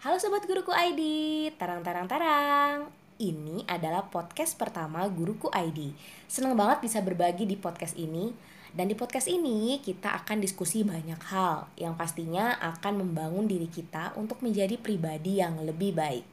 [0.00, 1.02] Halo Sobat Guruku ID,
[1.60, 2.88] tarang-tarang-tarang.
[3.20, 5.92] Ini adalah podcast pertama Guruku ID
[6.24, 8.32] Senang banget bisa berbagi di podcast ini.
[8.72, 14.16] Dan di podcast ini kita akan diskusi banyak hal Yang pastinya akan membangun diri kita
[14.16, 16.24] untuk menjadi pribadi yang lebih baik.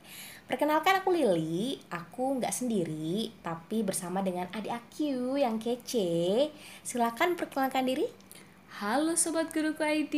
[0.47, 6.55] Perkenalkan aku Lili, aku nggak sendiri, tapi bersama dengan adik aku yang kece.
[6.87, 8.07] Silakan perkenalkan diri.
[8.79, 10.15] Halo Sobat Guruku ID,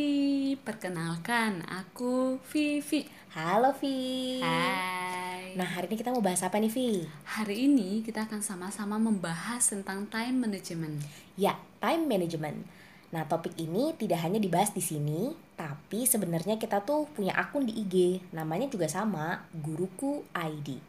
[0.62, 4.42] perkenalkan aku Vivi Halo Vi.
[4.42, 7.06] Hai Nah hari ini kita mau bahas apa nih Vi?
[7.22, 10.98] Hari ini kita akan sama-sama membahas tentang time management
[11.38, 12.66] Ya, time management.
[13.14, 17.78] Nah, topik ini tidak hanya dibahas di sini, tapi sebenarnya kita tuh punya akun di
[17.78, 20.82] IG, namanya juga sama, Guruku ID.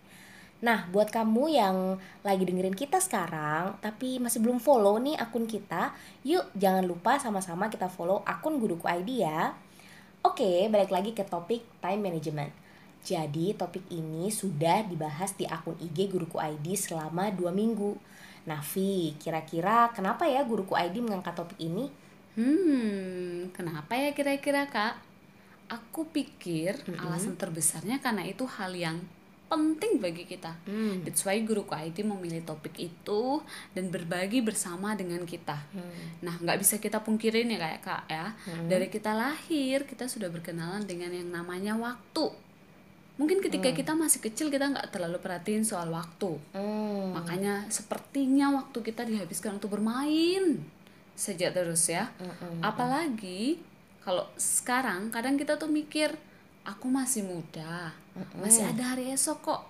[0.65, 5.93] Nah, buat kamu yang lagi dengerin kita sekarang, tapi masih belum follow nih akun kita,
[6.25, 9.53] yuk jangan lupa sama-sama kita follow akun Guruku ID ya.
[10.21, 12.53] Oke, balik lagi ke topik time management.
[13.01, 17.97] Jadi, topik ini sudah dibahas di akun IG Guruku ID selama dua minggu.
[18.45, 21.89] Vi, kira-kira kenapa ya Guruku ID mengangkat topik ini?
[22.37, 25.01] Hmm, kenapa ya kira-kira kak?
[25.73, 29.01] Aku pikir alasan terbesarnya karena itu hal yang
[29.51, 31.03] penting bagi kita Hmm.
[31.03, 33.43] That's why Guruku ID memilih topik itu
[33.75, 35.57] dan berbagi bersama dengan kita.
[36.23, 38.25] Nah, nggak bisa kita pungkirin ya kayak kak ya.
[38.71, 42.31] Dari kita lahir kita sudah berkenalan dengan yang namanya waktu.
[43.19, 46.39] Mungkin ketika kita masih kecil kita nggak terlalu perhatiin soal waktu.
[46.55, 47.17] Hmm.
[47.17, 50.63] Makanya sepertinya waktu kita dihabiskan untuk bermain
[51.17, 52.09] saja terus ya.
[52.63, 53.59] Apalagi
[54.01, 56.15] kalau sekarang kadang kita tuh mikir
[56.65, 57.93] aku masih muda,
[58.39, 59.61] masih ada hari esok kok.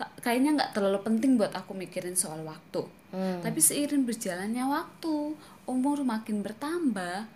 [0.00, 2.84] Ta- kayaknya nggak terlalu penting buat aku mikirin soal waktu.
[3.42, 5.34] Tapi seiring berjalannya waktu,
[5.66, 7.26] umur makin bertambah,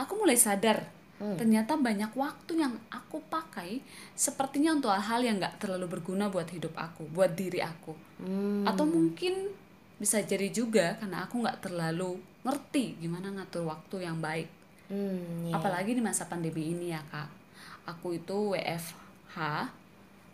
[0.00, 0.88] aku mulai sadar
[1.22, 3.78] ternyata banyak waktu yang aku pakai
[4.18, 7.94] sepertinya untuk hal-hal yang nggak terlalu berguna buat hidup aku, buat diri aku.
[8.18, 8.66] Hmm.
[8.66, 9.54] Atau mungkin
[10.02, 14.50] bisa jadi juga karena aku nggak terlalu ngerti gimana ngatur waktu yang baik.
[14.90, 15.54] Hmm, iya.
[15.54, 17.30] Apalagi di masa pandemi ini ya kak.
[17.86, 19.01] Aku itu WFH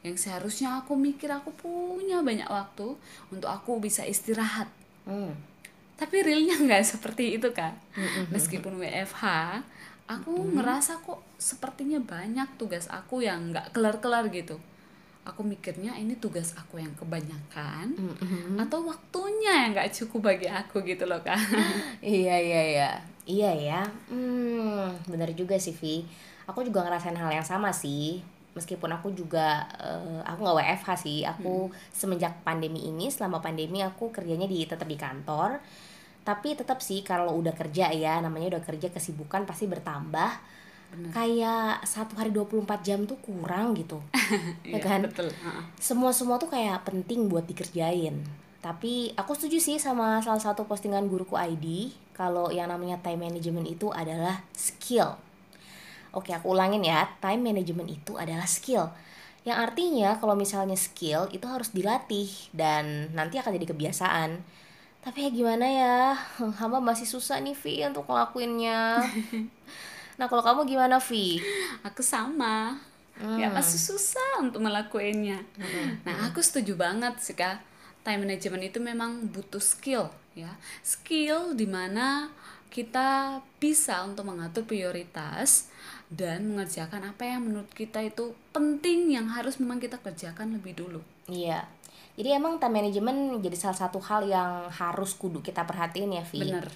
[0.07, 2.95] yang seharusnya aku mikir aku punya banyak waktu
[3.35, 4.71] untuk aku bisa istirahat.
[5.03, 5.35] Hmm.
[5.99, 7.75] Tapi realnya nggak seperti itu kak.
[8.31, 9.25] Meskipun WFH,
[10.07, 14.63] aku ngerasa kok sepertinya banyak tugas aku yang nggak kelar-kelar gitu.
[15.27, 17.93] Aku mikirnya ini tugas aku yang kebanyakan
[18.57, 21.37] atau waktunya yang nggak cukup bagi aku gitu loh kak.
[22.01, 22.91] Iya iya iya
[23.29, 26.01] Iya ya hmm, Bener juga sih Vi
[26.49, 28.25] Aku juga ngerasain hal yang sama sih
[28.59, 34.11] Meskipun aku juga eh, Aku gak WFH sih Aku semenjak pandemi ini Selama pandemi aku
[34.11, 35.63] kerjanya di tetap di kantor
[36.27, 40.59] Tapi tetap sih kalau udah kerja ya Namanya udah kerja kesibukan pasti bertambah
[41.13, 44.01] Kayak satu hari 24 jam tuh kurang gitu
[44.65, 45.29] Ya Iya, kan Betul.
[45.31, 45.63] Heeh.
[45.79, 48.21] semua-semua tuh kayak penting buat dikerjain.
[48.59, 53.71] Tapi aku setuju sih sama salah satu postingan guruku ID kalau yang namanya time management
[53.71, 55.15] itu adalah skill.
[56.19, 57.07] Oke, aku ulangin ya.
[57.23, 58.91] Time management itu adalah skill.
[59.47, 64.43] Yang artinya kalau misalnya skill itu harus dilatih dan nanti akan jadi kebiasaan.
[64.99, 65.99] Tapi ya gimana ya?
[66.59, 68.99] Hamba masih susah nih Vi untuk ngelakuinnya.
[70.19, 71.39] nah, kalau kamu gimana Vi?
[71.87, 72.75] Aku sama.
[73.19, 75.43] Ya masih susah untuk melakukannya.
[76.07, 77.59] Nah, aku setuju banget sih Kak.
[78.07, 80.07] Time management itu memang butuh skill
[80.39, 80.55] ya.
[80.87, 82.31] Skill di mana
[82.69, 85.69] kita bisa untuk mengatur prioritas
[86.09, 91.01] dan mengerjakan apa yang menurut kita itu penting yang harus memang kita kerjakan lebih dulu.
[91.29, 91.65] Iya.
[92.19, 96.41] Jadi emang time management jadi salah satu hal yang harus kudu kita perhatiin ya, Vi.
[96.43, 96.67] Bener.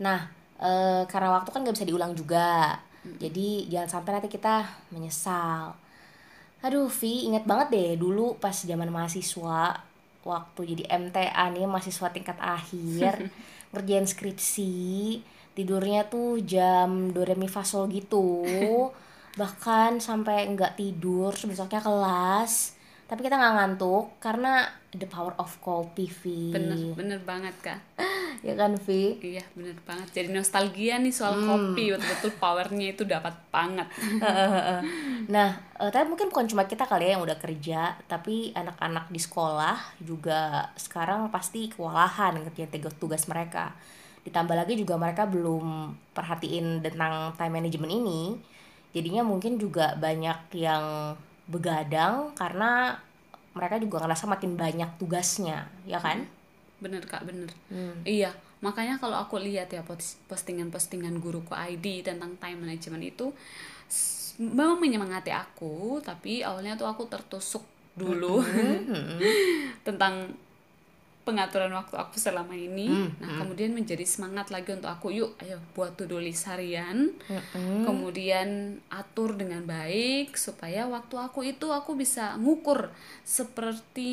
[0.00, 0.30] Nah,
[0.62, 2.78] eh, karena waktu kan gak bisa diulang juga.
[3.02, 4.62] Jadi jangan sampai nanti kita
[4.94, 5.74] menyesal.
[6.62, 9.82] Aduh, Vi, inget banget deh dulu pas zaman mahasiswa
[10.22, 13.26] waktu jadi MTA nih mahasiswa tingkat akhir
[13.72, 14.72] ngerjain skripsi
[15.52, 18.44] tidurnya tuh jam do re mi fa sol gitu.
[19.40, 22.76] Bahkan sampai nggak tidur besoknya kelas.
[23.08, 24.64] Tapi kita nggak ngantuk karena
[24.96, 26.08] the power of coffee
[26.52, 27.80] Bener, bener banget Kak.
[28.46, 30.08] ya kan Vi Iya, bener banget.
[30.10, 33.86] Jadi nostalgia nih soal kopi, betul-betul powernya itu dapat banget.
[35.22, 39.22] Nah, eh, tapi mungkin bukan cuma kita kali ya yang udah kerja, tapi anak-anak di
[39.22, 43.70] sekolah juga sekarang pasti kewalahan ngerjain tugas-tugas mereka.
[44.26, 48.22] Ditambah lagi juga mereka belum perhatiin tentang time management ini.
[48.90, 51.14] Jadinya mungkin juga banyak yang
[51.46, 52.98] begadang karena
[53.54, 56.26] mereka juga ngerasa makin banyak tugasnya, ya kan?
[56.82, 57.48] Bener kak bener.
[58.02, 63.34] Iya makanya kalau aku lihat ya pos- postingan-postingan guruku ID tentang time management itu
[64.38, 67.62] memang menyemangati aku tapi awalnya tuh aku tertusuk
[67.92, 68.38] dulu
[69.86, 70.32] tentang
[71.22, 72.90] pengaturan waktu aku selama ini.
[73.22, 77.14] Nah, kemudian menjadi semangat lagi untuk aku, yuk ayo buat to-do list harian.
[77.86, 82.90] Kemudian atur dengan baik supaya waktu aku itu aku bisa ngukur
[83.22, 84.10] seperti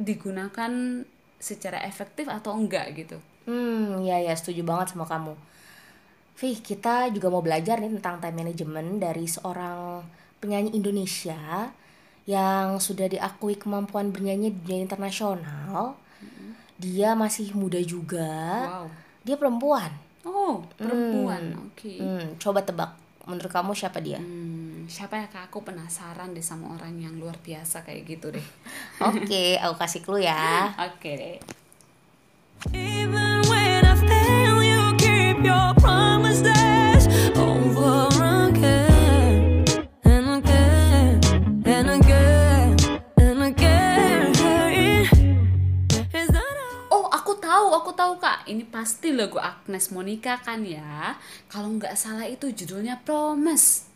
[0.00, 1.04] digunakan
[1.44, 3.20] secara efektif atau enggak gitu.
[3.44, 5.36] Hmm, ya ya setuju banget sama kamu.
[6.40, 10.02] Vih, kita juga mau belajar nih tentang time management dari seorang
[10.40, 11.70] penyanyi Indonesia
[12.24, 16.00] yang sudah diakui kemampuan bernyanyi di dunia internasional.
[16.80, 18.32] Dia masih muda juga.
[18.66, 18.86] Wow.
[19.22, 19.90] Dia perempuan.
[20.24, 21.54] Oh, perempuan.
[21.70, 22.00] Oke.
[22.00, 22.90] Hmm, coba tebak.
[23.28, 24.18] Menurut kamu siapa dia?
[24.18, 24.53] Hmm,
[24.90, 25.48] siapa ya kak?
[25.48, 28.46] Aku penasaran deh sama orang yang luar biasa kayak gitu deh.
[29.08, 30.72] Oke, aku kasih clue ya.
[30.76, 31.38] Oke deh.
[32.72, 37.04] Even when I fail, you keep your promises
[37.36, 38.08] over
[38.48, 39.62] again
[40.08, 41.20] and again
[41.68, 42.68] and again
[43.20, 44.32] and again.
[46.10, 46.88] Is that all?
[46.88, 48.48] Oh, aku tahu, aku tahu kak.
[48.48, 51.14] Ini pasti lagu Agnes Monica kan ya.
[51.52, 53.93] Kalau nggak salah itu judulnya Promise.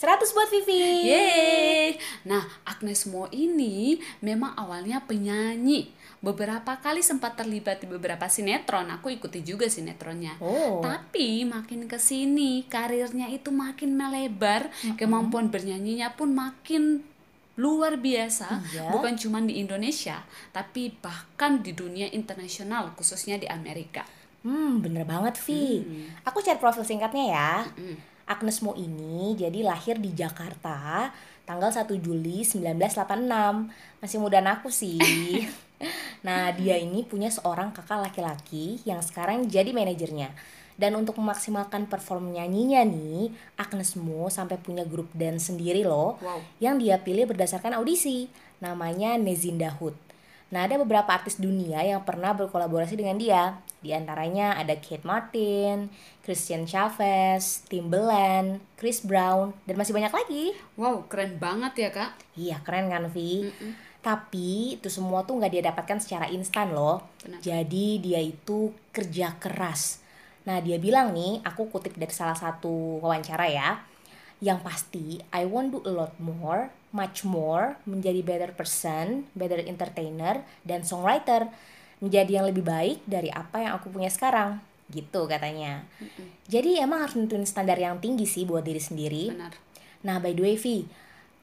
[0.00, 1.12] 100 buat Vivi.
[1.12, 2.00] Yeay.
[2.24, 5.92] Nah, Agnes Mo ini memang awalnya penyanyi.
[6.24, 8.88] Beberapa kali sempat terlibat di beberapa sinetron.
[8.96, 10.40] Aku ikuti juga sinetronnya.
[10.40, 10.80] Oh.
[10.80, 17.04] Tapi makin ke sini karirnya itu makin melebar, kemampuan bernyanyinya pun makin
[17.60, 18.48] luar biasa.
[18.72, 18.88] Iya.
[18.96, 24.08] Bukan cuma di Indonesia, tapi bahkan di dunia internasional, khususnya di Amerika.
[24.40, 25.84] Hmm, bener banget, Vi.
[26.24, 27.52] Aku cari profil singkatnya ya.
[28.30, 31.10] Agnes Mo ini jadi lahir di Jakarta
[31.42, 33.26] tanggal 1 Juli 1986.
[33.98, 35.02] Masih muda aku sih.
[36.26, 40.30] nah, dia ini punya seorang kakak laki-laki yang sekarang jadi manajernya.
[40.78, 46.16] Dan untuk memaksimalkan perform nyanyinya nih, Agnes Mo sampai punya grup dance sendiri loh.
[46.22, 46.40] Wow.
[46.62, 48.30] Yang dia pilih berdasarkan audisi.
[48.62, 50.09] Namanya Nezinda Hood.
[50.50, 53.62] Nah, ada beberapa artis dunia yang pernah berkolaborasi dengan dia.
[53.80, 55.88] Di antaranya ada Kate Martin,
[56.20, 60.52] Christian Chavez, Timbaland, Chris Brown, dan masih banyak lagi.
[60.74, 62.10] Wow, keren banget ya kak.
[62.36, 63.48] Iya, keren kan, Vi?
[64.02, 67.04] Tapi itu semua tuh nggak dia dapatkan secara instan loh.
[67.24, 67.40] Benar.
[67.40, 70.02] Jadi dia itu kerja keras.
[70.44, 73.80] Nah, dia bilang nih, aku kutip dari salah satu wawancara ya.
[74.40, 80.40] Yang pasti, I want do a lot more, much more, menjadi better person, better entertainer,
[80.64, 81.52] dan songwriter.
[82.00, 84.64] Menjadi yang lebih baik dari apa yang aku punya sekarang.
[84.88, 85.84] Gitu katanya.
[86.48, 89.36] Jadi emang harus nentuin standar yang tinggi sih buat diri sendiri.
[89.36, 89.54] Benar.
[90.00, 90.88] Nah, by the way, Vi,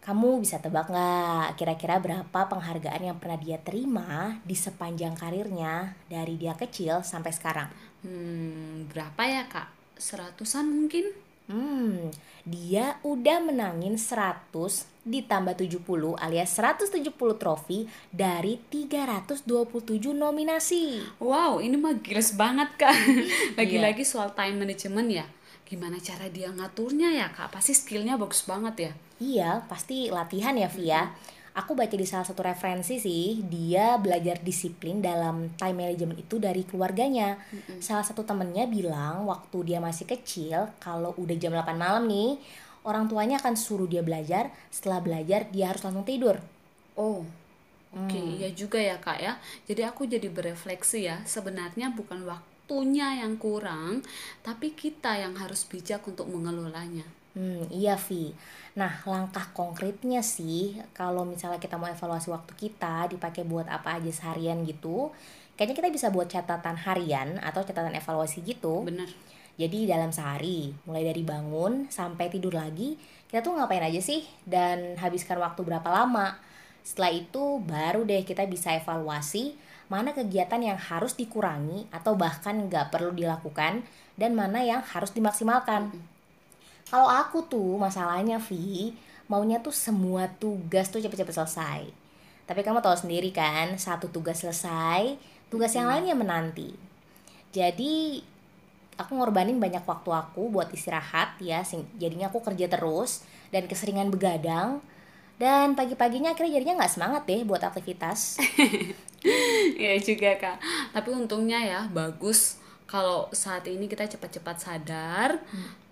[0.01, 6.39] kamu bisa tebak nggak kira-kira berapa penghargaan yang pernah dia terima di sepanjang karirnya dari
[6.39, 7.69] dia kecil sampai sekarang?
[8.01, 9.67] Hmm, berapa ya kak?
[9.99, 11.11] Seratusan mungkin?
[11.51, 12.07] Hmm,
[12.47, 14.55] dia udah menangin 100
[15.03, 15.83] ditambah 70
[16.15, 19.44] alias 170 trofi dari 327
[20.15, 21.03] nominasi.
[21.19, 22.95] Wow, ini mah gils banget kak.
[23.59, 25.25] Lagi-lagi soal time management ya.
[25.67, 27.51] Gimana cara dia ngaturnya ya kak?
[27.51, 28.91] Pasti skillnya bagus banget ya.
[29.19, 31.11] Iya, pasti latihan ya Via.
[31.57, 36.62] Aku baca di salah satu referensi sih, dia belajar disiplin dalam time management itu dari
[36.62, 37.42] keluarganya.
[37.81, 42.38] Salah satu temennya bilang waktu dia masih kecil, kalau udah jam 8 malam nih,
[42.86, 46.37] orang tuanya akan suruh dia belajar, setelah belajar dia harus langsung tidur.
[46.94, 47.26] Oh,
[47.90, 49.42] oke, iya juga ya kak ya.
[49.66, 54.06] Jadi aku jadi berefleksi ya, sebenarnya bukan waktunya yang kurang,
[54.45, 57.09] tapi kita yang harus bijak untuk mengelolanya.
[57.37, 58.33] Hmm, iya Vi.
[58.81, 64.09] Nah, langkah konkretnya sih, kalau misalnya kita mau evaluasi waktu kita dipakai buat apa aja
[64.09, 65.13] seharian gitu,
[65.53, 68.81] kayaknya kita bisa buat catatan harian atau catatan evaluasi gitu.
[68.89, 69.06] Bener.
[69.57, 72.97] Jadi dalam sehari, mulai dari bangun sampai tidur lagi,
[73.29, 76.41] kita tuh ngapain aja sih dan habiskan waktu berapa lama.
[76.81, 79.53] Setelah itu baru deh kita bisa evaluasi
[79.94, 83.85] mana kegiatan yang harus dikurangi atau bahkan nggak perlu dilakukan
[84.17, 86.17] dan mana yang harus dimaksimalkan.
[86.87, 88.95] Kalau aku tuh masalahnya Vi,
[89.27, 91.81] maunya tuh semua tugas tuh cepet-cepet selesai.
[92.47, 95.19] Tapi kamu tahu sendiri kan, satu tugas selesai,
[95.51, 96.71] tugas yang lainnya menanti.
[97.51, 98.23] Jadi
[98.95, 101.59] aku ngorbanin banyak waktu aku buat istirahat ya,
[101.99, 104.79] jadinya aku kerja terus dan keseringan begadang.
[105.37, 108.19] Dan pagi-paginya akhirnya jadinya nggak semangat deh buat aktivitas.
[109.77, 110.57] Iya juga kak.
[110.94, 115.41] Tapi untungnya ya bagus kalau saat ini kita cepat-cepat sadar.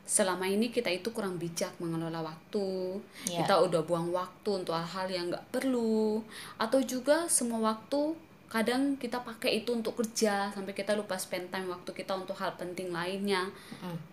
[0.06, 3.02] Selama ini kita itu kurang bijak mengelola waktu.
[3.26, 3.42] Iya.
[3.42, 6.22] Kita udah buang waktu untuk hal-hal yang nggak perlu.
[6.62, 8.14] Atau juga semua waktu
[8.46, 12.54] kadang kita pakai itu untuk kerja sampai kita lupa spend time waktu kita untuk hal
[12.56, 13.50] penting lainnya.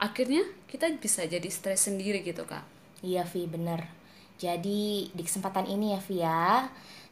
[0.01, 2.65] Akhirnya kita bisa jadi stres sendiri gitu kak.
[3.03, 3.91] Iya Vi bener
[4.39, 6.67] Jadi di kesempatan ini ya Vi ya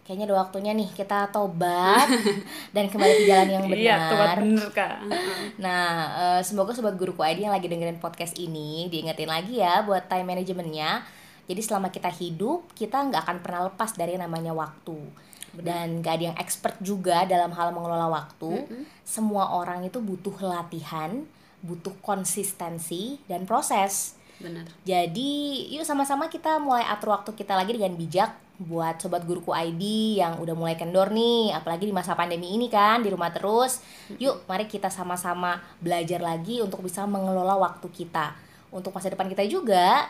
[0.07, 2.09] Kayaknya udah waktunya nih kita tobat
[2.75, 3.79] dan kembali ke jalan yang benar.
[3.79, 4.97] Iya, tepat bener kak.
[5.65, 5.85] Nah,
[6.19, 10.35] eh, semoga sobat guruku ID yang lagi dengerin podcast ini diingetin lagi ya buat time
[10.35, 11.05] managementnya.
[11.47, 14.99] Jadi selama kita hidup, kita nggak akan pernah lepas dari yang namanya waktu.
[15.51, 18.71] Dan gak ada yang expert juga dalam hal mengelola waktu.
[19.03, 21.27] Semua orang itu butuh latihan,
[21.59, 24.15] butuh konsistensi dan proses.
[24.41, 24.65] Bener.
[24.89, 30.17] Jadi yuk sama-sama kita mulai atur waktu kita lagi dengan bijak buat sobat guruku ID
[30.21, 33.81] yang udah mulai kendor nih, apalagi di masa pandemi ini kan di rumah terus.
[34.21, 38.37] Yuk mari kita sama-sama belajar lagi untuk bisa mengelola waktu kita
[38.69, 40.09] untuk masa depan kita juga.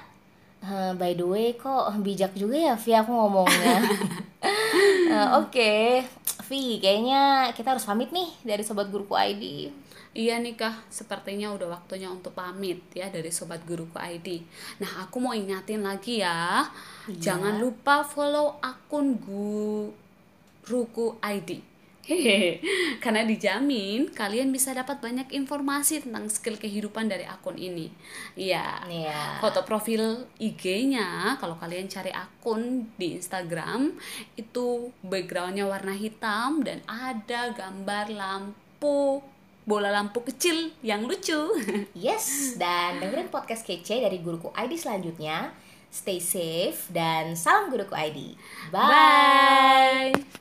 [0.60, 3.78] Eh, by the way kok bijak juga ya Vi aku ngomongnya.
[5.10, 6.06] Eh, Oke,
[6.46, 9.68] Vi kayaknya kita harus pamit nih dari sobat guruku ID.
[10.10, 14.42] Iya nih kak, sepertinya udah waktunya untuk pamit ya dari Sobat Guruku ID.
[14.82, 16.66] Nah aku mau ingatin lagi ya,
[17.06, 21.69] jangan lupa follow akun Guruku ID.
[22.10, 22.58] Hehehe,
[23.02, 27.86] karena dijamin kalian bisa dapat banyak informasi tentang skill kehidupan dari akun ini.
[28.34, 28.82] Iya.
[28.90, 29.38] Iya.
[29.38, 33.94] Foto profil IG-nya kalau kalian cari akun di Instagram
[34.34, 39.22] itu backgroundnya warna hitam dan ada gambar lampu
[39.62, 41.38] bola lampu kecil yang lucu.
[41.94, 45.54] Yes, dan dengerin podcast kece dari guruku ID selanjutnya.
[45.90, 48.34] Stay safe dan salam guruku ID.
[48.74, 50.10] Bye.
[50.18, 50.39] Bye.